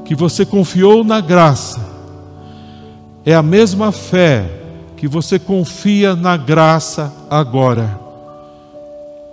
[0.05, 1.86] que você confiou na graça,
[3.26, 4.49] é a mesma fé
[4.95, 7.99] que você confia na graça agora,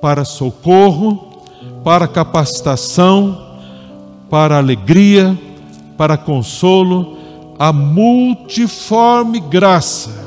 [0.00, 1.44] para socorro,
[1.84, 3.58] para capacitação,
[4.28, 5.38] para alegria,
[5.96, 7.16] para consolo,
[7.58, 10.26] a multiforme graça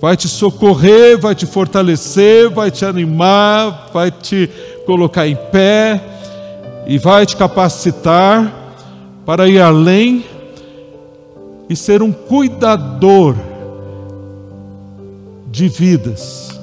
[0.00, 4.48] vai te socorrer, vai te fortalecer, vai te animar, vai te
[4.86, 6.17] colocar em pé
[6.88, 8.50] e vai te capacitar
[9.26, 10.24] para ir além
[11.68, 13.36] e ser um cuidador
[15.50, 16.58] de vidas.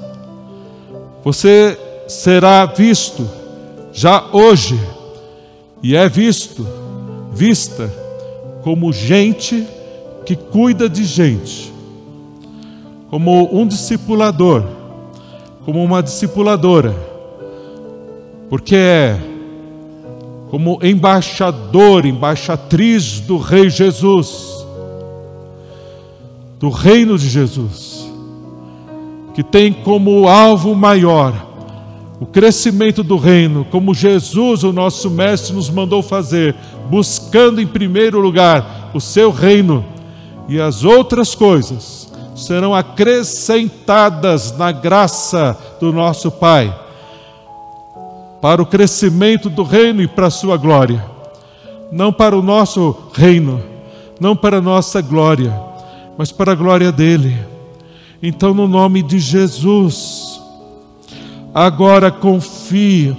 [1.23, 3.29] Você será visto
[3.93, 4.79] já hoje,
[5.83, 6.67] e é visto,
[7.31, 7.93] vista,
[8.63, 9.65] como gente
[10.25, 11.71] que cuida de gente,
[13.11, 14.63] como um discipulador,
[15.63, 16.95] como uma discipuladora,
[18.49, 19.34] porque é
[20.49, 24.65] como embaixador, embaixatriz do Rei Jesus,
[26.59, 28.09] do reino de Jesus,
[29.33, 31.45] que tem como alvo maior
[32.19, 36.55] o crescimento do reino, como Jesus, o nosso Mestre, nos mandou fazer,
[36.89, 39.85] buscando em primeiro lugar o seu reino,
[40.47, 46.73] e as outras coisas serão acrescentadas na graça do nosso Pai,
[48.41, 51.03] para o crescimento do reino e para a sua glória,
[51.91, 53.61] não para o nosso reino,
[54.19, 55.53] não para a nossa glória,
[56.17, 57.37] mas para a glória dele.
[58.21, 60.35] Então, no nome de Jesus,
[61.55, 63.15] Agora confie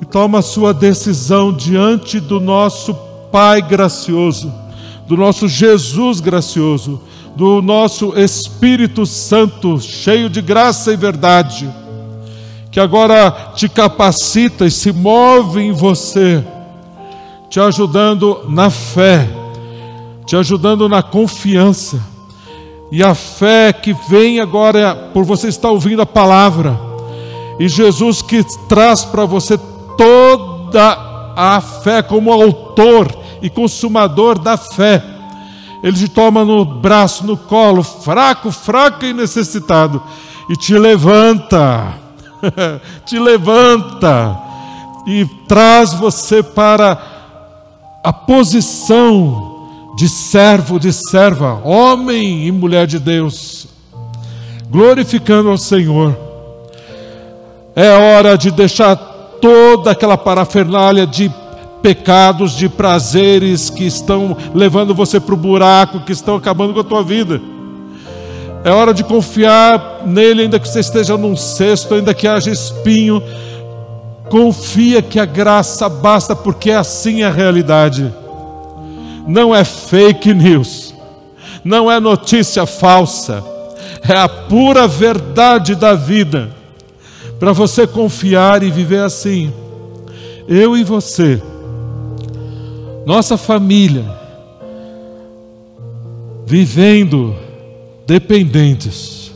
[0.00, 2.94] e toma a sua decisão diante do nosso
[3.30, 4.50] Pai gracioso,
[5.06, 7.02] do nosso Jesus gracioso,
[7.36, 11.70] do nosso Espírito Santo, cheio de graça e verdade,
[12.72, 16.42] que agora te capacita e se move em você,
[17.50, 19.28] te ajudando na fé,
[20.24, 22.00] te ajudando na confiança.
[22.90, 26.90] E a fé que vem agora por você estar ouvindo a palavra,
[27.60, 29.58] E Jesus que traz para você
[29.96, 35.02] toda a fé como autor e consumador da fé.
[35.82, 40.02] Ele te toma no braço, no colo, fraco, fraco e necessitado,
[40.48, 42.01] e te levanta,
[43.06, 44.38] te levanta
[45.06, 47.00] e traz você para
[48.02, 49.52] a posição
[49.96, 53.68] de servo, de serva, homem e mulher de Deus,
[54.70, 56.16] glorificando ao Senhor.
[57.74, 58.96] É hora de deixar
[59.40, 61.30] toda aquela parafernália de
[61.82, 66.84] pecados, de prazeres que estão levando você para o buraco, que estão acabando com a
[66.84, 67.40] tua vida.
[68.64, 73.22] É hora de confiar nele, ainda que você esteja num cesto, ainda que haja espinho.
[74.28, 78.12] Confia que a graça basta, porque é assim a realidade.
[79.26, 80.94] Não é fake news,
[81.62, 83.42] não é notícia falsa,
[84.08, 86.50] é a pura verdade da vida.
[87.38, 89.52] Para você confiar e viver assim.
[90.48, 91.40] Eu e você
[93.04, 94.04] nossa família,
[96.46, 97.34] vivendo
[98.12, 99.32] dependentes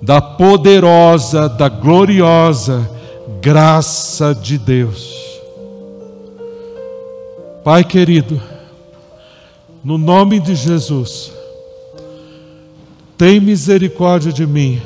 [0.00, 2.90] da poderosa, da gloriosa
[3.42, 5.14] graça de Deus.
[7.62, 8.40] Pai querido,
[9.84, 11.30] no nome de Jesus,
[13.18, 14.80] tem misericórdia de mim.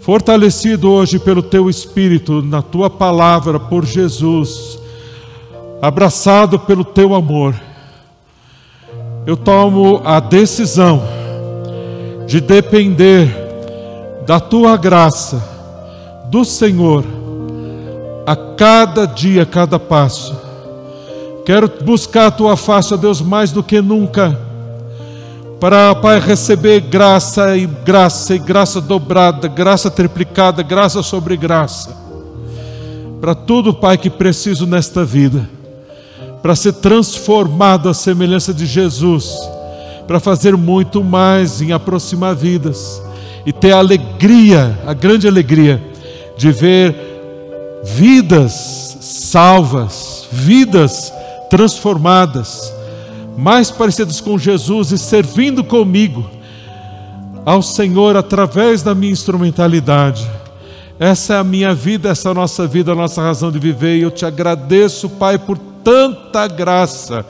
[0.00, 4.78] Fortalecido hoje pelo teu Espírito, na tua palavra, por Jesus,
[5.80, 7.58] abraçado pelo teu amor,
[9.26, 11.19] eu tomo a decisão
[12.30, 13.28] de depender
[14.24, 15.42] da tua graça,
[16.30, 17.04] do Senhor,
[18.24, 20.32] a cada dia, a cada passo.
[21.44, 24.38] Quero buscar a tua face, ó Deus, mais do que nunca,
[25.58, 31.96] para, Pai, receber graça e graça e graça dobrada, graça triplicada, graça sobre graça,
[33.20, 35.50] para tudo, Pai, que preciso nesta vida
[36.40, 39.36] para ser transformado à semelhança de Jesus,
[40.06, 43.02] para fazer muito mais em aproximar vidas
[43.46, 45.82] e ter a alegria, a grande alegria
[46.36, 46.94] de ver
[47.84, 51.12] vidas salvas, vidas
[51.48, 52.72] transformadas,
[53.36, 56.28] mais parecidas com Jesus e servindo comigo
[57.44, 60.28] ao Senhor através da minha instrumentalidade.
[60.98, 63.96] Essa é a minha vida, essa é a nossa vida, a nossa razão de viver.
[63.96, 67.24] E eu te agradeço, Pai, por tanta graça,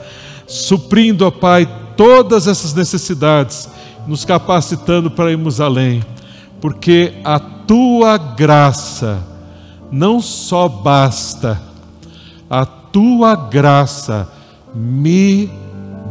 [0.45, 1.67] suprindo, ó Pai,
[2.01, 3.69] todas essas necessidades,
[4.07, 6.01] nos capacitando para irmos além,
[6.59, 9.21] porque a tua graça
[9.91, 11.61] não só basta,
[12.49, 14.27] a tua graça
[14.73, 15.47] me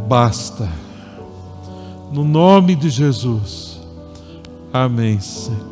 [0.09, 0.69] basta.
[2.13, 3.81] No nome de Jesus.
[4.73, 5.70] Amém, Senhor.